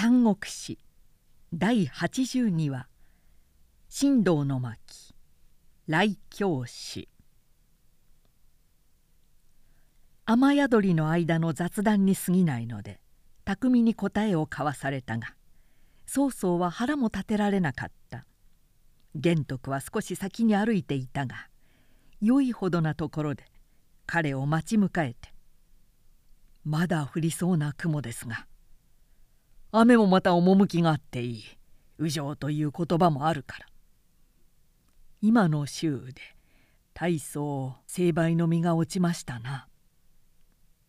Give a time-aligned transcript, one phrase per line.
[0.00, 0.78] 三国史
[1.52, 2.86] 第82話
[3.90, 5.12] 「神道の巻。
[5.88, 7.08] 来京史」
[10.24, 13.00] 雨宿りの間の雑談に過ぎないので
[13.44, 15.34] 巧みに答えを交わされたが
[16.06, 18.24] 曹操は腹も立てられなかった。
[19.16, 21.48] 玄徳は少し先に歩いていたが
[22.20, 23.42] 良いほどなところで
[24.06, 25.34] 彼を待ち迎えて
[26.62, 28.46] 「まだ降りそうな雲ですが
[29.70, 31.44] 雨もまた趣があっていい。
[31.98, 33.66] 右上という言葉もあるから。
[35.20, 36.14] 今の週で
[36.94, 39.66] 大層成敗の実が落ちましたな。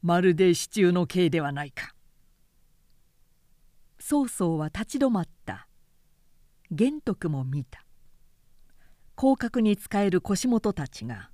[0.02, 1.94] まるで支柱の刑ではないか。
[4.00, 5.68] 曹操は立ち止まった。
[6.72, 7.86] 玄徳も見た。
[9.18, 11.32] 広角に仕える腰元たちが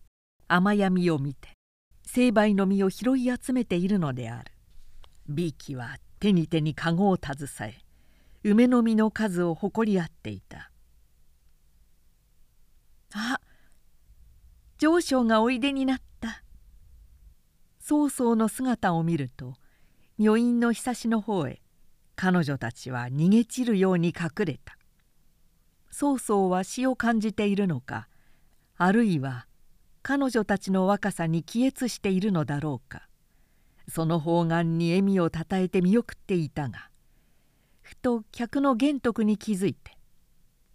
[0.47, 1.49] 雨闇を見て
[2.07, 4.51] 成敗の実を拾い集めているのである。
[5.27, 10.71] 美紀は手に手に籠を携え梅の実の数を誇り合っていた
[13.13, 13.39] あ
[14.79, 16.41] 上昇がおいでになった。
[17.79, 19.53] 曹操の姿を見ると
[20.17, 21.61] 女院のひさしの方へ
[22.15, 24.79] 彼女たちは逃げ散るように隠れた。
[25.91, 28.07] 曹操は死を感じているのか
[28.77, 29.45] あるいは
[30.01, 33.07] 彼女たちの若さに帰依しているのだろうか。
[33.87, 36.89] その方眼に笑みをたたえて見送っていたが
[37.81, 39.97] ふと客の玄徳に気づいて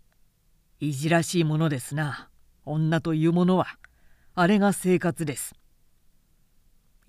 [0.80, 2.28] 「いじらしいものですな
[2.64, 3.66] 女というものは
[4.34, 5.54] あれが生活です」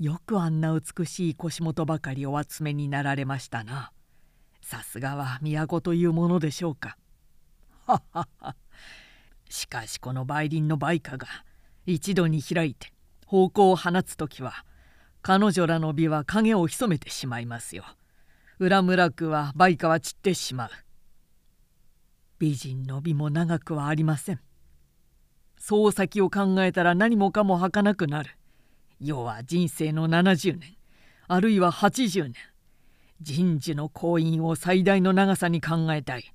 [0.01, 3.91] よくあんな美しい腰元ばかりお集めになられましたな。
[4.59, 6.97] さすがは都というものでしょうか。
[7.85, 8.55] ははは。
[9.47, 11.27] しかしこの梅林の梅花が
[11.85, 12.91] 一度に開いて
[13.27, 14.65] 方向を放つ時は
[15.21, 17.83] 彼女らの美は影を潜めてしまいますよ。
[18.59, 20.69] 裏村区は梅花は散ってしまう。
[22.39, 24.39] 美人の美も長くはありません。
[25.57, 28.31] そう先を考えたら何もかも儚くなる。
[29.03, 30.77] 要は人生の70年
[31.27, 32.35] あるいは80年
[33.19, 36.31] 人事の婚姻を最大の長さに考えたい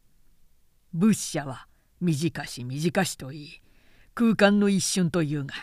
[0.92, 1.68] 仏者は
[2.00, 3.60] 短し短しといい
[4.14, 5.54] 空間の一瞬というが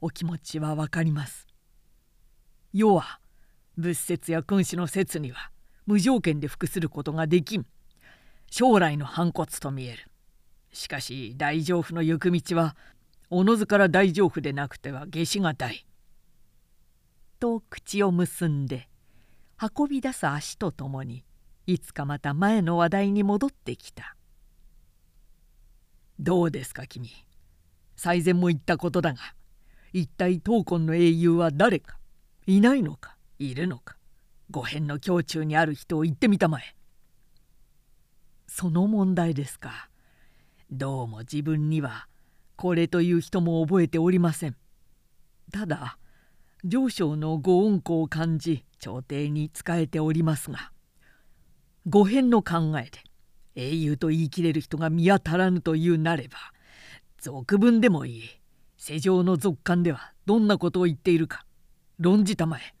[0.00, 1.48] お気持ちは分かります
[2.72, 3.20] 世は
[3.76, 5.50] 仏説や君主の説には
[5.86, 7.66] 無条件で服することができん
[8.50, 10.08] 将来の反骨と見える
[10.72, 12.76] しかし大丈夫の行く道は
[13.34, 15.86] おのずから大丈夫でなくては下しがたい。
[17.40, 18.90] と口を結んで
[19.58, 21.24] 運び出す足とともに
[21.66, 24.16] いつかまた前の話題に戻ってきた。
[26.20, 27.08] どうですか君
[27.96, 29.20] 最前も言ったことだが
[29.94, 31.96] 一体闘魂の英雄は誰か
[32.52, 33.16] いないのか？
[33.38, 33.96] いるのか？
[34.50, 36.76] 五辺の胸中にある人を言ってみたまえ。
[38.46, 39.88] その問題ですか。
[40.70, 42.08] どうも自分には
[42.56, 44.56] これという人も覚えておりません。
[45.50, 45.96] ただ
[46.62, 50.72] 上昇のご恩顧を感じ朝廷に仕えておりますが
[51.86, 52.98] 五辺の考えで
[53.54, 56.36] 英雄と言い切れる人が見当たらぬというなれば
[57.18, 58.22] 俗文でもいい
[58.76, 61.46] 世上の俗官ではどんなことを言っているか
[62.02, 62.74] 論じたまえ。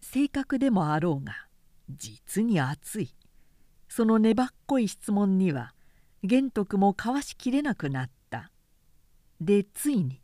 [0.00, 1.34] 正確でもあろうが
[1.88, 3.12] 実に熱い。
[3.88, 5.74] その粘っこい質問には
[6.22, 8.52] 玄徳もかわしきれなくなった。
[9.40, 10.20] でついに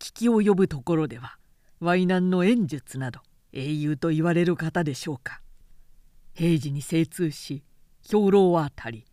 [0.00, 1.38] 聞き及ぶところでは
[1.80, 3.20] 淮南の演術など
[3.52, 5.40] 英雄と言われる方でしょうか。
[6.34, 7.62] 平時に精通し
[8.02, 9.06] 兵糧は当たり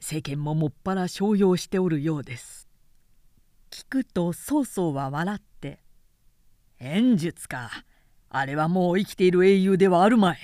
[0.00, 2.67] 世間ももっぱら商用しておるようです。
[3.70, 5.80] 聞くと曹操は笑って
[6.80, 7.84] 「演術か
[8.30, 10.38] あれはもう生きている英雄ではあるまい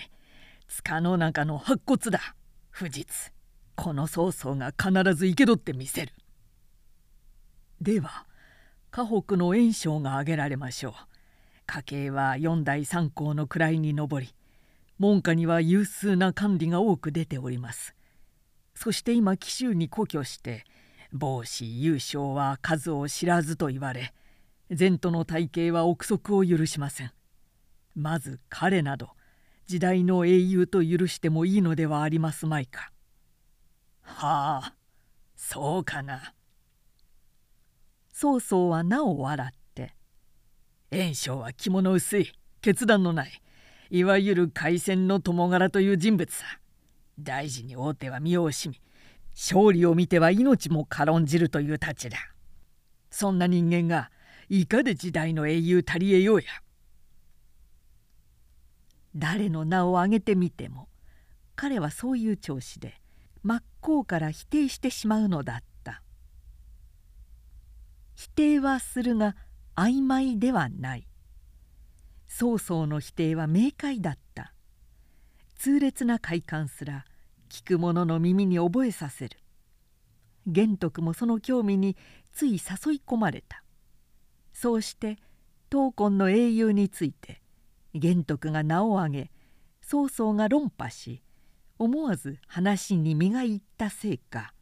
[0.69, 2.35] 塚の中の白骨だ
[2.71, 3.33] 不実
[3.77, 6.13] この曹操が必ず生け取ってみせる。
[7.81, 8.27] では
[8.91, 10.93] 河北の袁紹が挙げられましょう。
[11.67, 14.35] 家計は四代三公の位に上り
[14.99, 17.95] 門下には有数な管理が多く出ております。
[18.75, 20.65] そして今紀州に故郷して
[21.15, 24.13] 帽子優勝は数を知らずと言われ
[24.77, 27.13] 前途の体系は憶測を許しません。
[27.95, 29.11] まず彼など
[29.67, 32.91] 時代の英雄と許してもいいのではありますまいか。
[34.03, 34.75] はあ
[35.37, 36.35] そうかな。
[38.13, 39.95] 曹操はなお笑って
[40.91, 43.41] 「袁紹は着物薄い決断のない
[43.91, 46.45] いわゆる海戦の友柄という人物さ。
[47.21, 48.81] 大事に大手は身を惜しみ
[49.35, 52.19] 勝利を見ては命も軽んじるという太刀だ。
[53.11, 54.11] そんな人間が
[54.49, 56.47] いかで時代の英雄足りえようや。
[59.17, 60.89] 誰の名を挙げてみても
[61.55, 63.01] 彼はそういう調子で
[63.43, 66.03] 真っ向から否定してしまうのだった
[68.17, 69.37] 否定はするが
[69.77, 71.07] 曖昧ではない
[72.27, 74.53] 曹操の否定は明快だった
[75.57, 77.05] 痛烈な快感すら
[77.55, 79.39] 聞く者の耳に覚えさせる。
[80.49, 81.97] 玄徳もその興味に
[82.33, 82.59] つい誘い
[83.07, 83.63] 込まれた。
[84.53, 85.19] そうして
[85.71, 87.41] 闘魂の英雄について
[87.95, 89.31] 玄徳が名を挙げ
[89.83, 91.23] 曹操が論破し
[91.79, 94.53] 思わず話に身がいったせいか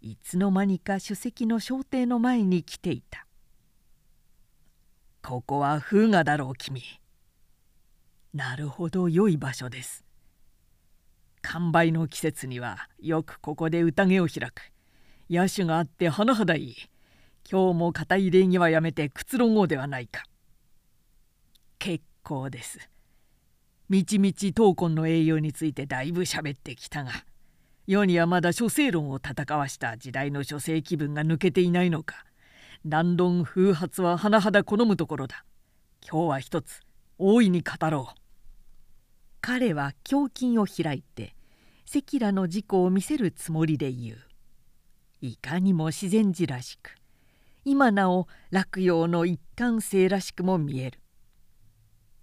[0.00, 3.26] いつの間にか主席の小邸の前に来ていた
[5.22, 6.82] 「ここは風雅だろう君」
[8.34, 10.04] 「なるほど良い場所です」
[11.50, 14.70] 完売の季節にはよくここで宴を開く。
[15.30, 16.76] 野手があって甚だいい。
[17.50, 20.24] 今日も固い礼儀はやめてくつろごうではないか。
[21.78, 22.90] 結構です。
[23.88, 27.12] みちみち闘魂の栄養についてだいぶ喋ってきたが
[27.86, 32.26] 世にはまだ諸世論を戦わした時代の諸世気分が抜けていないのか。
[32.84, 35.46] 乱論風発は甚だ好むところだ。
[36.06, 36.82] 今日は一つ
[37.16, 38.20] 大いに語ろう。
[39.40, 41.37] 彼は胸筋を開いて
[41.90, 44.18] 赤裸の事故を見せるつもりで言う。
[45.22, 46.94] いかにも自然寺らしく
[47.64, 51.00] 今なお落葉の一貫性らしくも見える。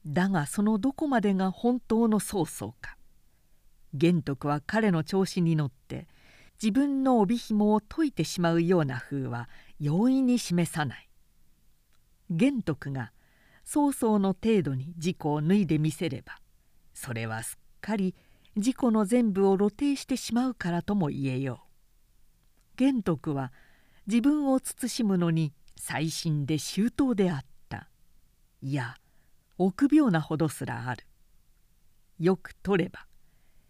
[0.05, 2.95] だがそのどこまでが本当の曹操か。
[3.95, 6.07] 玄徳は彼の調子に乗って
[6.61, 11.09] 自分の帯紐を解いてしまうような風は容易に示さない。
[12.29, 13.11] 玄徳が
[13.63, 16.37] 曹操の程度に自己を脱いでみせれば
[16.93, 18.15] それはすっかり
[18.55, 21.65] 自己の全部を露呈してしまうからとも言えよう。
[22.77, 23.53] 玄徳は
[24.07, 27.89] 自分を慎むのに細心で周到であった
[28.61, 28.95] いや
[29.57, 31.05] 臆病なほどすらある
[32.19, 33.07] よく取れば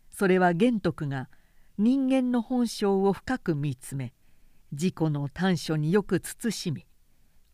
[0.09, 1.29] それは玄徳が
[1.77, 4.13] 人間の本性を深く見つめ
[4.71, 6.85] 自己の短所によく慎み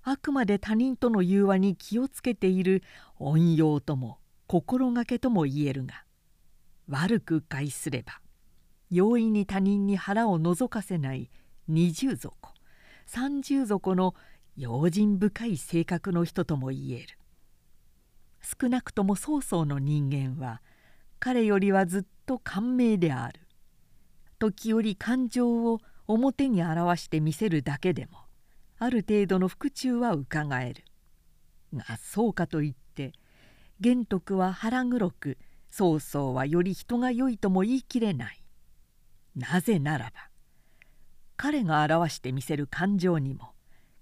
[0.04, 2.81] あくまで他人との融和に気をつけている
[3.19, 6.04] 恩用とも心がけとも言えるが
[6.92, 8.20] 悪く害すれば
[8.90, 11.32] 容易に他人に腹を覗かせない
[11.68, 12.38] 二重底
[13.06, 14.14] 三重底の
[14.58, 17.18] 用心深い性格の人とも言える。
[18.42, 20.62] 少なくとも曹操の人間は
[21.20, 23.40] 彼よりはずっと感銘である。
[24.40, 28.18] 時折感情を表に表して見せるだけでも
[28.80, 30.84] ある程度の腹中はうかがえる。
[31.74, 33.14] がそうかといって
[33.80, 35.38] 玄徳は腹黒く
[35.72, 38.44] 曹操はより人が良いとも言い切れない。
[39.36, 40.30] なぜならば
[41.38, 43.54] 彼が表してみせる感情にも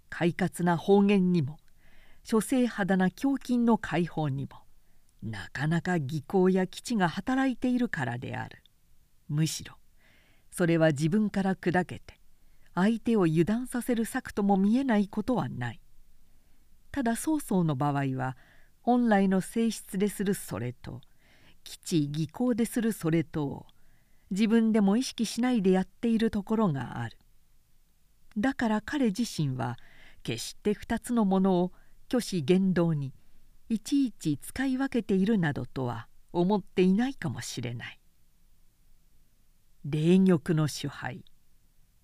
[0.09, 1.59] 快活な方言にも
[2.23, 4.63] 諸生肌な胸筋の解放にも
[5.21, 8.63] なかなか技巧や基地が働いているからである。
[9.27, 9.75] むしろ
[10.51, 12.19] それは自分から砕けて
[12.73, 15.79] 相手を油断させる策とも見えないことはない。
[16.91, 18.35] ただ曹操の場合は
[18.81, 21.01] 本来の性質でするそれと
[21.63, 23.65] 基地技巧でするそれとを
[24.31, 27.17] 自分でも意識しないでやっているところがある。
[28.37, 29.77] だから彼自身は
[30.23, 31.71] 決して2つのものを
[32.09, 33.13] 虚子言動に
[33.69, 37.99] いちいち使い分けているなどとは思っていないかもしれない。
[39.85, 41.23] 霊玉の主杯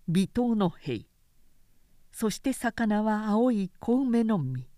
[0.07, 1.01] 微糖の兵
[2.11, 4.74] そして魚は青い小梅の実。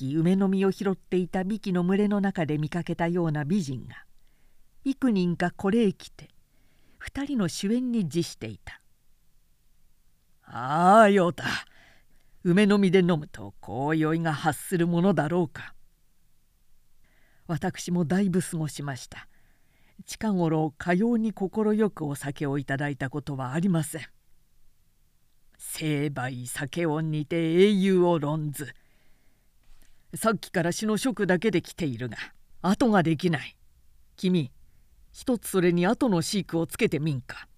[0.00, 4.06] き梅の実を拾っていた美紀の群れの中で見かけたような美人が
[4.84, 6.28] 幾人かこれへ来て
[6.96, 8.80] 二人の主演に辞していた
[10.44, 11.44] 「ああようた。
[12.42, 15.74] 梅の実で飲むとこう酔いが発するものだろうか」
[17.46, 19.28] 私もだいぶ過ごしました。
[20.06, 24.02] 近頃かように快くお酒をいただいたことはありません。
[25.58, 28.74] 成敗酒を煮て英雄を論ず
[30.14, 32.16] さっきから死の職だけで来ているが
[32.62, 33.56] 後ができない。
[34.16, 34.50] 君
[35.12, 37.48] 一つそれに後の飼育をつけてみんか。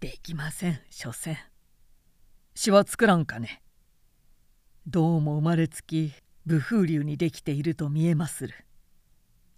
[0.00, 1.36] できません所詮。
[2.54, 3.62] 詩は作らんかね。
[4.86, 6.12] どうも生まれつき
[6.46, 8.54] 武風流にできていると見えまする。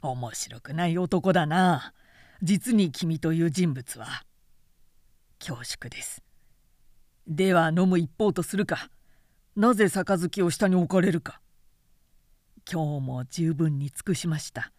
[0.02, 1.92] 面白くない男だな。
[2.42, 4.24] 実に君という人物は。
[5.38, 6.22] 恐縮です。
[7.26, 8.90] では飲む一方とするか。
[9.56, 11.39] なぜ杯を下に置かれるか。
[12.72, 14.72] 今日も十分に尽くしました。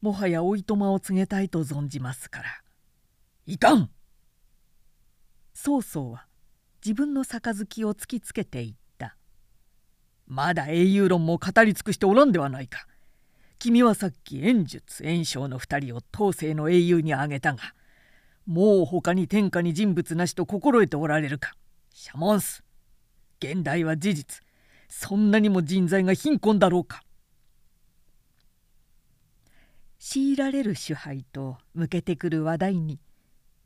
[0.00, 2.46] もはやおいとまを告げたいと存じますから。
[3.44, 3.90] いかん！
[5.52, 6.26] 曹操は
[6.82, 9.14] 自分の杯を突きつけていった。
[10.26, 12.86] まだ英雄論も語り尽くしておらんではないか。
[13.58, 17.74] 君はさっき炎術炎章の2人を当世の英雄に挙げたが
[18.46, 21.52] もう他に天下に人物なしと心得ておられるか。
[21.92, 22.64] シャモンス。
[23.40, 24.42] 現代は事実。
[24.88, 27.02] そんなにも人材が貧困だろうか。
[29.98, 33.00] 強いられる支配と向けてくる話題に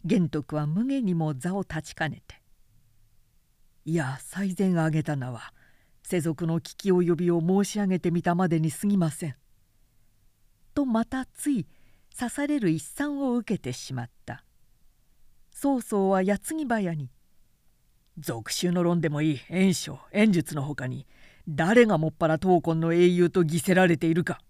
[0.04, 2.40] 玄徳は無下にも座を立ちかねて
[3.84, 5.52] 「いや最前挙げた名は
[6.02, 9.36] 世俗の危機及びを申し上げてみたまでに過ぎません」
[10.74, 11.66] とまたつい
[12.18, 14.44] 刺される一産を受けてしまった。
[15.50, 17.10] 曹操は矢継ぎ早に
[18.18, 21.06] 「俗衆の論でもいい炎章炎術のほかに
[21.46, 24.40] 誰がもっぱら闘魂の英雄と偽せられているか」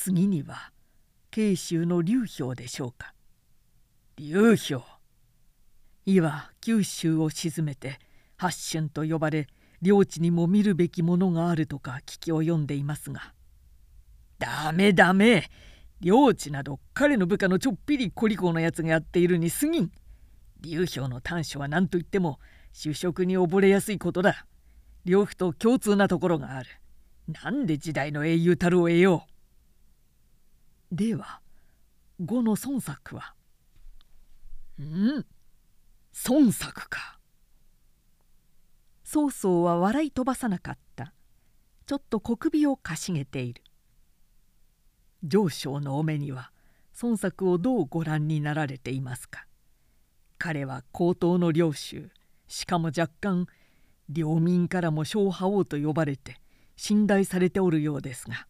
[0.00, 0.70] 次には
[1.32, 3.14] 慶州の劉氷でしょうか。
[4.16, 4.84] 劉氷。
[6.06, 7.98] いわ九州を鎮めて
[8.36, 9.48] 八春と呼ばれ
[9.82, 13.34] 領地にも見るべきものがあるとか聞きを読んでいますが。
[14.38, 15.50] ダメダメ。
[16.00, 19.90] 領地など彼の部下のちょっぴりコリコのやつがやっているに過ぎん。
[20.60, 22.38] 流氷の短所は何と言っても
[22.72, 24.46] 主食に溺れやすいことだ。
[25.04, 26.68] 両夫と共通なところがある。
[27.42, 29.37] なんで時代の英雄たるを得よう。
[30.90, 31.40] では
[32.18, 33.34] 呉の孫作は？
[34.80, 35.26] ん
[36.28, 37.18] 孫作か。
[39.04, 41.12] 曹操は笑い飛ばさなかった。
[41.86, 43.62] ちょっと小首をかしげている。
[45.24, 46.52] 上昇のお目には
[47.02, 49.46] 孫作をどうご覧になられていますか？
[50.38, 52.10] 彼は高等の領主
[52.46, 53.46] しかも若干
[54.08, 56.40] 領民からも小覇王と呼ばれて
[56.76, 58.46] 信頼されておるようですが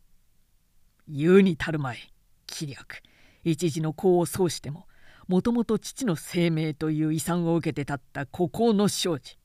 [1.09, 2.13] 言うに足るまい。
[2.49, 3.03] 気力。
[3.45, 4.87] 一時の功を奏しても
[5.27, 9.39] もともと父の生命という遺産を受けて立った孤高の生児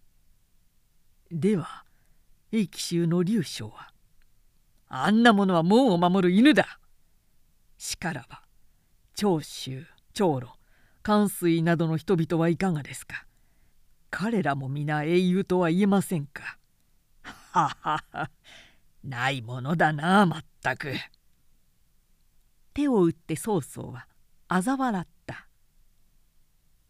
[1.31, 1.83] では
[2.51, 3.91] 英紀州の劉将は
[4.87, 6.79] あんなものは門を守る犬だ。
[7.77, 8.43] しからば
[9.15, 10.49] 長州長老
[11.01, 13.25] 関水などの人々はいかがですか。
[14.09, 16.57] 彼らも皆英雄とは言えませんか。
[17.23, 18.29] ははは。
[19.03, 20.93] ないものだなまったく。
[22.73, 24.07] 手を打って曹操は
[24.49, 25.47] 嘲笑った。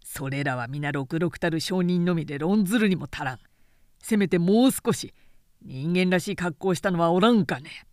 [0.04, 3.40] それらは皆六六たる証人のみで論ずるにも足らん。
[4.00, 5.14] せめてもう少し
[5.62, 7.86] 人間らしい格好をしたのはおらんかね。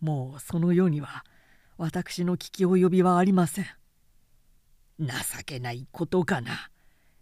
[0.00, 1.24] もうその世には
[1.78, 3.66] 私の聞き及びはありません。
[4.98, 5.12] 情
[5.44, 6.70] けないことかな。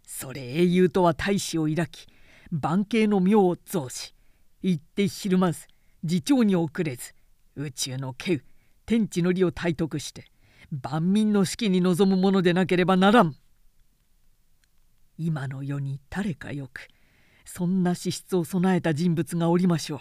[0.05, 2.07] それ英雄とは大志を抱き
[2.51, 4.13] 万慶の妙を増し
[4.61, 5.67] 行ってひるまず
[6.03, 7.13] 自重に遅れず
[7.55, 8.41] 宇宙の敬
[8.85, 10.25] 天地の利を体得して
[10.71, 13.35] 万民の士気に臨むものでなければならん。
[15.17, 16.87] 今の世に誰かよく
[17.45, 19.99] そんな資質を備えた人物がおりましょう。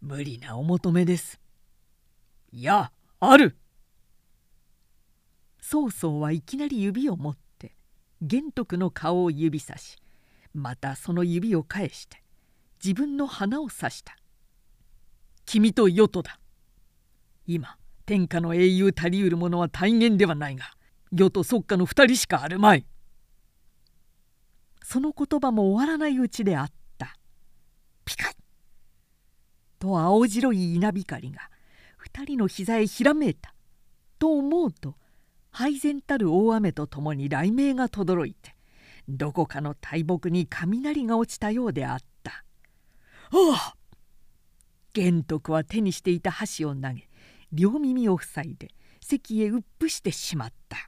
[0.00, 1.40] 無理なお求めです。
[2.52, 3.56] いやある。
[5.60, 7.74] 曹操はいきなり指を持って
[8.22, 9.96] 玄徳の顔を指さし
[10.54, 12.22] またその指を返して
[12.82, 14.16] 自分の鼻を指した
[15.44, 16.38] 「君と与党だ。
[17.46, 20.70] 今天下の英雄たりうる者は大言ではないが
[21.12, 22.86] 与と即下の二人しかあるまい」
[24.82, 27.16] その言葉も終わらないうちであった。
[28.04, 28.36] ピカッ
[29.80, 31.50] と青白い稲光が
[31.96, 33.52] 二人の膝へひらめいた。
[34.18, 34.94] と思うと
[35.50, 38.54] 配然たる大雨とともに雷鳴が轟いて
[39.08, 42.44] どこかの大木に雷が落ちたようであった
[43.32, 43.76] 「ああ!」
[44.94, 47.08] 玄徳は手にしていた箸を投げ
[47.52, 48.68] 両耳を塞いで
[49.00, 50.78] 席へうっぷしてしまった。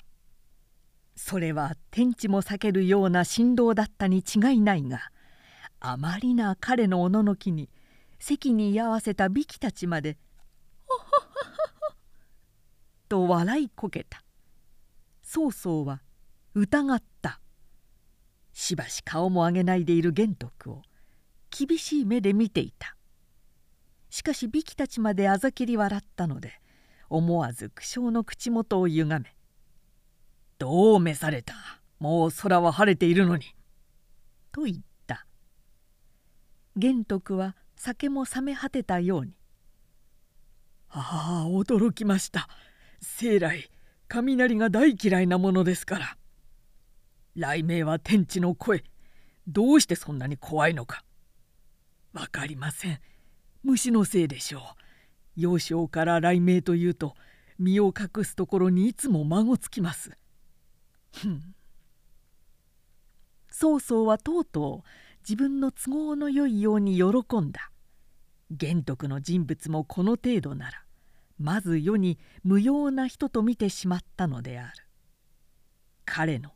[1.17, 5.11] それは天地も避けるような振動だったに違いないが
[5.81, 7.69] あまりな彼のおののきに
[8.19, 10.17] 席に居合わせた美紀たちまで
[13.09, 14.23] と笑いこけた。
[15.23, 16.03] 曹操は
[16.55, 17.41] 疑った。
[18.53, 20.83] しばし顔も上げないでいる玄徳を
[21.51, 22.98] 厳しい目で見ていた。
[24.11, 26.61] しかし美紀たちまであざきり笑ったので
[27.11, 29.35] 思わず苦笑の口元をゆがめ
[30.59, 31.55] 「どう召された？
[31.99, 33.45] もう空は晴れているのに」
[34.53, 35.27] と言った。
[36.77, 39.35] 玄徳は酒も冷め果てたように
[40.91, 42.49] 「ああ驚きました。
[43.01, 43.71] 生来
[44.09, 46.17] 雷が大嫌いなものですから。
[47.35, 48.83] 雷鳴は天地の声。
[49.47, 51.05] どうしてそんなに怖いのか。
[52.13, 53.01] 分かりません。
[53.63, 54.63] 虫のせいでしょう。
[55.37, 57.15] 幼少から雷鳴というと
[57.59, 60.11] 身を隠すところにいつも孫つきます。
[61.13, 61.55] ふん。
[63.51, 64.89] 曹操はとうとう
[65.21, 67.71] 自分の都合のよいように喜んだ。
[68.51, 70.85] 玄徳の人物もこの程度なら
[71.39, 74.85] まず世に無用な人と見てしまったのである。
[76.05, 76.51] 彼の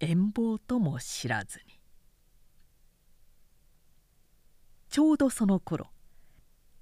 [0.00, 1.80] 遠望とも知らずに。
[4.88, 5.88] ちょうどその頃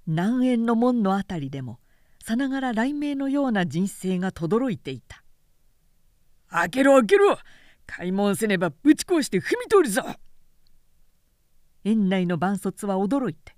[0.07, 1.79] 南縁の門の辺りでも
[2.23, 5.23] さながら雷鳴のような人生が轟いていた
[6.49, 7.37] 「開けろ開けろ。
[7.87, 10.03] 開門せねばぶち壊して踏み通るぞ!」
[11.83, 13.55] 園内の伴卒は驚いて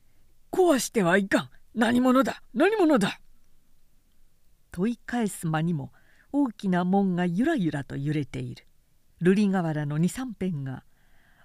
[0.52, 1.50] 「壊してはいかん。
[1.74, 2.42] 何者だ？
[2.54, 3.18] 何者だ!」
[4.70, 5.92] 問い返す間にも
[6.32, 8.66] 大きな門がゆらゆらと揺れている。
[9.20, 10.84] 瑠璃瓦の二三片が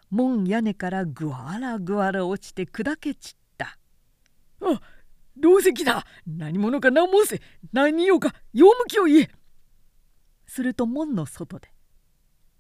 [0.10, 3.38] 門屋根からぐわらぐわら落ちて砕け散った
[4.61, 4.81] 「あ
[5.37, 6.05] 同石だ。
[6.25, 7.41] 何者か何申せ。
[7.71, 9.29] 何よか用向きを言え!」
[10.47, 11.69] すると門の外で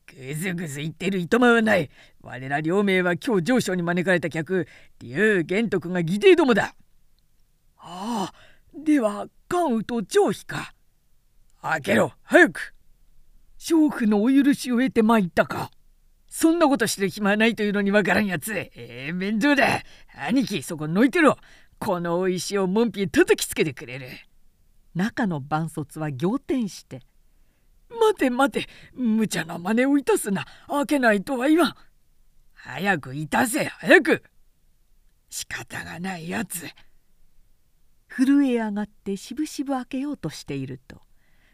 [0.07, 1.89] ぐずぐず言ってるいとまはない。
[2.21, 4.67] 我ら両名は今日上昇に招かれた客
[4.99, 6.75] 竜玄徳が義弟どもだ。
[7.77, 8.33] ああ
[8.73, 10.73] では関羽と張飛か。
[11.61, 12.73] 開けろ早く。
[13.59, 15.71] 娼婦のお許しを得て参ったか。
[16.29, 19.81] そんなことしてる暇ないというのにわからんやつええー、面倒だ。
[20.27, 21.37] 兄貴そこのいてろ。
[21.79, 24.07] この石を門扉叩きつけてくれる。
[24.95, 27.01] 中の伴卒は仰天して
[27.89, 30.45] 「待て待て無茶な真似をいたすな。
[30.67, 31.75] 開けないとは言わん。
[32.53, 34.23] 早くいたせ早く。
[35.29, 36.67] 仕方がないやつ。
[38.09, 41.01] 震え上がってしぶしぶ開けようとしていると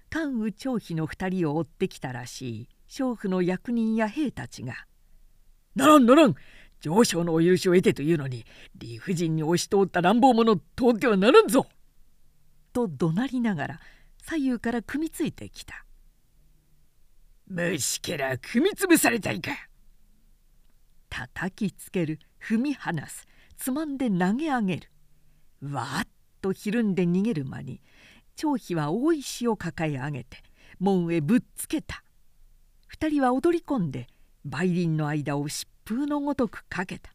[0.09, 2.69] 関羽張飛の2人を追ってきたらしい。
[2.87, 4.85] 娼婦の役人や兵たちが
[5.75, 6.35] 「ならんならん。
[6.83, 11.65] 上昇のお許しを得てというのに理不尽に押し通った乱暴者通ってはならんぞ!」
[12.73, 13.79] と怒鳴りながら
[14.17, 15.85] 左右から組みついてきた。
[17.47, 19.51] 虫けら踏みつぶされたいか
[21.09, 24.89] 叩きつける踏み離すつまんで投げ上げる
[25.61, 26.07] わっ
[26.41, 27.81] とひるんで逃げる間に
[28.35, 30.37] 張飛は大石を抱え上げて
[30.79, 32.03] 門へぶっつけた
[32.87, 34.07] 二人は踊り込んで
[34.45, 37.13] 梅林の間を疾風のごとくかけた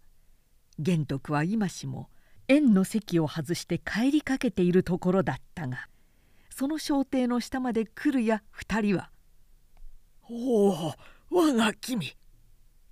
[0.79, 2.09] 玄徳は今しも
[2.49, 5.89] 縁の席を外して帰りかけているところだったが
[6.51, 9.11] その小亭の下まで来るや二人は
[10.31, 10.95] 「おお
[11.31, 12.15] 我が君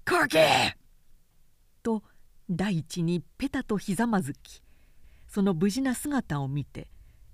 [0.04, 0.76] かけ!」
[1.82, 2.02] と
[2.48, 4.62] 大地にペタとひざまずき
[5.26, 6.88] その無事な姿を見て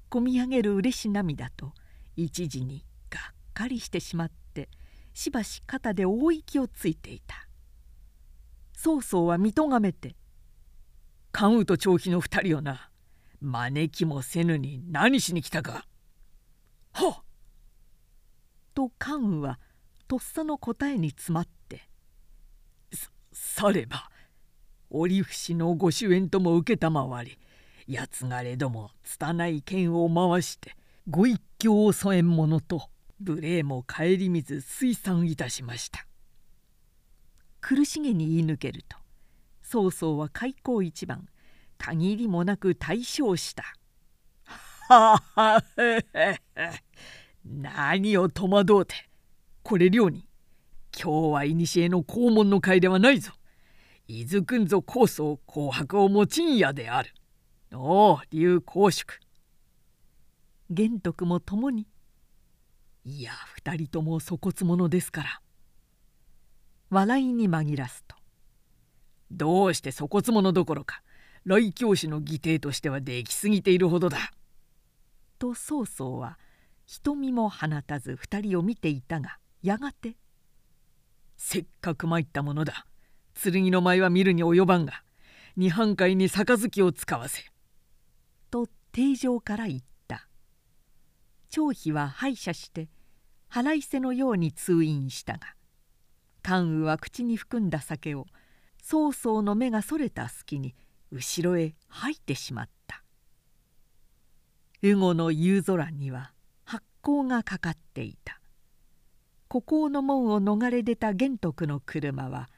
[0.09, 1.72] こみ上げる嬉し涙と
[2.16, 4.68] 一時にがっかりしてしまって
[5.14, 7.48] しばし肩で大息をついていた
[8.82, 10.16] 曹操は見とがめて
[11.30, 12.90] 「関羽と張飛の二人をな
[13.40, 15.86] 招きもせぬに何しに来たか」
[16.90, 17.24] はっ！
[18.74, 19.60] と関羽は
[20.08, 21.88] とっさの答えに詰まって
[23.32, 24.10] 「されば
[24.90, 26.74] 折伏のご主演とも承
[27.22, 27.38] り
[27.86, 30.76] やつがれども拙い剣を回して
[31.08, 32.90] ご一興を添えんものと
[33.20, 36.04] 無礼も顧みず推算いたしました。
[37.62, 38.98] 苦しげに言い抜けると
[39.62, 41.27] 曹操は開口一番
[41.79, 43.64] 限りもなく大勝した
[44.90, 45.62] 「は は
[47.46, 49.09] 何を戸惑うて
[49.62, 50.22] これ両人
[50.94, 53.33] 今日は古の黄門の会ではないぞ。
[54.09, 57.14] 伊豆くんぞ構想紅白を持ちんやである。
[57.72, 59.18] おお竜公祝
[60.68, 61.87] 玄徳も共に
[63.05, 65.40] いや二人とも粗骨者ですから。
[66.92, 68.14] 笑いに紛らすと
[69.31, 71.02] どうして粗骨者どころか
[71.46, 74.18] 来教師の義弟としてはできすぎているほどだ。
[75.38, 76.38] と曹操は
[76.85, 80.16] 瞳も放たず二人を見ていたがやがて
[81.38, 82.87] 「せっかく参ったものだ
[83.42, 85.02] 剣の舞は見るに及ばんが
[85.57, 87.42] 二半会に杯を使わせ」
[88.52, 90.28] と定常から言った
[91.48, 92.90] 張飛は敗者して
[93.48, 95.57] 腹いせのように通院したが
[96.42, 98.26] 関羽は口に含んだ酒を
[98.83, 100.74] 曹操の目がそれた隙に
[101.11, 103.02] 後ろへ吐いてしまった
[104.83, 106.33] 羽後の夕空には
[106.64, 108.40] 発光がかかっていた
[109.48, 112.48] 孤高の門を逃れ出た玄徳の車は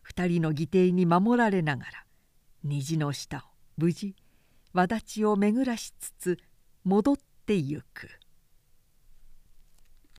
[0.00, 1.90] 二人の義弟に守られながら
[2.62, 3.40] 虹の下を
[3.76, 4.14] 無事
[4.72, 6.38] 轍を巡らしつつ
[6.84, 8.08] 戻ってゆく。